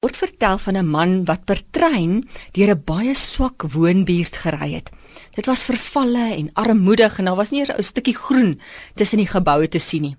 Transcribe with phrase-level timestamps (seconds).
[0.00, 2.24] word vertel van 'n man wat per trein
[2.56, 4.88] deur 'n baie swak woonbuurt gery het.
[5.36, 8.60] Dit was vervalle en armoedig en daar was nie eens 'n ou stukkie groen
[8.94, 10.16] tussen die geboue te sien nie.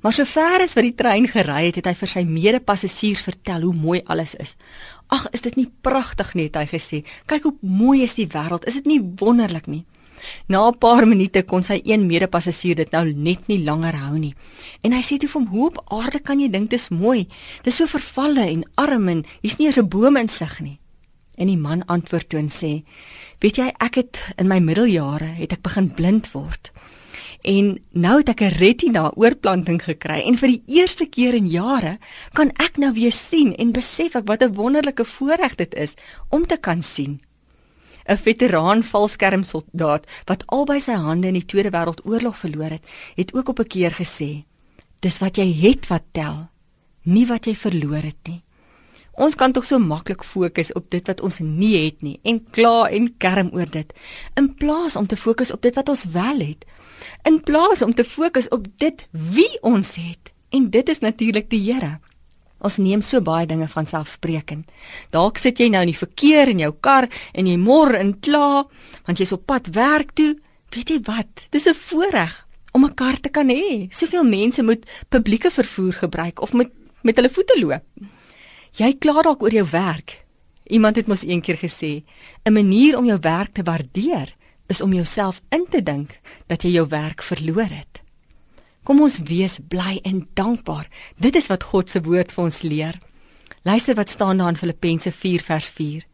[0.00, 3.74] Maar sover as wat die trein gery het, het hy vir sy mede-passasiers vertel hoe
[3.74, 4.56] mooi alles is.
[5.06, 7.04] "Ag, is dit nie pragtig nie?" het hy gesê.
[7.26, 8.66] "Kyk hoe mooi is die wêreld.
[8.66, 9.84] Is dit nie wonderlik nie?"
[10.48, 14.34] Na 'n paar minute kon sy een mede-passasier dit nou net nie langer hou nie.
[14.82, 17.28] En hy sê toe vir hom: "Hoe op aarde kan jy dink dit is mooi?
[17.62, 20.78] Dit is so vervalle en arm en hier's nie eens 'n boom in sig nie."
[21.36, 22.84] En die man antwoord toe en sê:
[23.38, 26.70] "Weet jy, ek het in my middeljare het ek begin blind word."
[27.42, 31.98] En nou het ek 'n retina oorplanting gekry en vir die eerste keer in jare
[32.32, 35.94] kan ek nou weer sien en besef ek wat 'n wonderlike voorreg dit is
[36.28, 37.20] om te kan sien.
[38.10, 43.48] 'n veteraan valskermsoldaat wat albei sy hande in die Tweede Wêreldoorlog verloor het, het ook
[43.48, 44.44] op 'n keer gesê:
[44.98, 46.48] "Dis wat jy het wat tel,
[47.02, 48.42] nie wat jy verloor het nie."
[49.12, 52.88] Ons kan tog so maklik fokus op dit wat ons nie het nie en kla
[52.88, 53.92] en kerm oor dit,
[54.34, 56.64] in plaas om te fokus op dit wat ons wel het.
[57.22, 60.32] In plaas om te fokus op dit wie ons het.
[60.48, 61.98] En dit is natuurlik die Here.
[62.60, 64.68] Ons neem so baie dinge van selfsprekend.
[65.10, 68.66] Dalk sit jy nou in die verkeer in jou kar en jy mor en kla
[69.06, 70.34] want jy's op pad werk toe.
[70.70, 71.48] Weet jy wat?
[71.50, 73.88] Dis 'n voorreg om 'n kar te kan hê.
[73.90, 76.70] Soveel mense moet publieke vervoer gebruik of met
[77.02, 77.84] met hulle voete loop.
[78.76, 80.20] Jy kla dalk oor jou werk.
[80.70, 82.04] Iemand het mos eendag gesê,
[82.44, 84.34] 'n manier om jou werk te waardeer
[84.66, 87.99] is om jouself in te dink dat jy jou werk verloor het.
[88.84, 90.88] Kom ons wees bly en dankbaar.
[91.20, 93.00] Dit is wat God se woord vir ons leer.
[93.62, 96.06] Luister wat staan daar in Filippense 4 vers 4.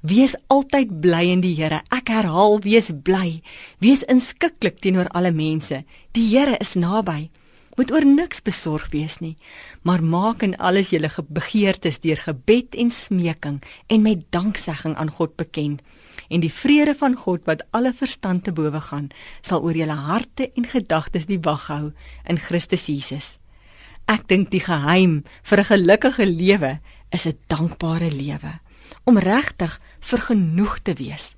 [0.00, 1.80] Wees altyd bly in die Here.
[1.94, 3.40] Ek herhaal, wees bly.
[3.82, 5.82] Wees inskikkelik teenoor alle mense.
[6.14, 7.30] Die Here is naby.
[7.78, 9.36] Moet oor niks besorg wees nie,
[9.86, 15.36] maar maak in alles julle begeertes deur gebed en smeking en met danksegging aan God
[15.38, 15.84] bekend
[16.28, 19.08] en die vrede van God wat alle verstand te bowe gaan,
[19.46, 21.92] sal oor julle harte en gedagtes die wag hou
[22.26, 23.38] in Christus Jesus.
[24.10, 26.80] Ek dink die geheim vir 'n gelukkige lewe
[27.14, 28.58] is 'n dankbare lewe
[29.04, 31.34] om regtig vergenoeg te wees.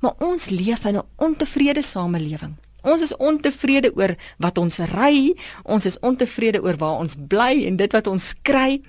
[0.00, 2.56] Maar ons leef in 'n ontevrede samelewing.
[2.82, 5.32] Ons is ontevrede oor wat ons ry,
[5.62, 8.80] ons is ontevrede oor waar ons bly en dit wat ons kry.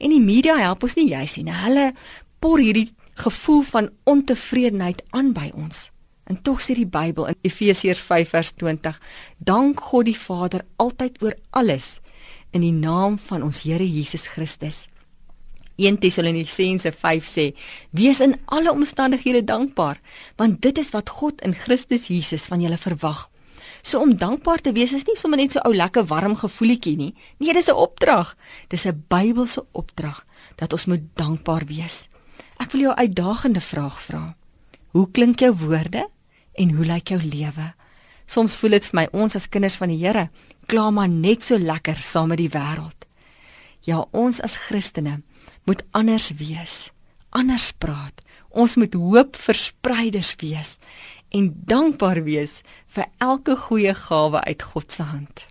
[0.00, 1.52] En die media help ons nie juis nie.
[1.64, 1.90] Hulle
[2.40, 2.90] por hierdie
[3.20, 5.90] gevoel van ontevredenheid aan by ons.
[6.24, 8.98] En tog sê die Bybel in Efesiërs 5:20,
[9.38, 12.00] dank God die Vader altyd oor alles
[12.50, 14.86] in die naam van ons Here Jesus Christus.
[15.76, 17.52] 1 Tessalonisense 5 sê:
[17.90, 20.00] Wees in alle omstandighede dankbaar,
[20.36, 23.28] want dit is wat God in Christus Jesus van julle verwag.
[23.84, 27.14] So om dankbaar te wees is nie sommer net so ou lekker warm gevoelletjie nie.
[27.38, 28.36] Nee, dis 'n opdrag.
[28.68, 30.24] Dis 'n Bybelse opdrag
[30.56, 32.08] dat ons moet dankbaar wees.
[32.58, 34.36] Ek wil jou 'n uitdagende vraag vra.
[34.92, 36.08] Hoe klink jou woorde
[36.54, 37.74] en hoe lyk jou lewe?
[38.26, 40.30] Soms voel dit vir my ons as kinders van die Here
[40.66, 43.04] kla maar net so lekker saam met die wêreld.
[43.80, 45.22] Ja, ons as Christene
[45.64, 46.90] moet anders wees,
[47.30, 48.22] anders praat.
[48.48, 50.78] Ons moet hoopverspreiders wees
[51.34, 52.60] en dankbaar wees
[52.94, 55.46] vir elke goeie gawe uit God se hand.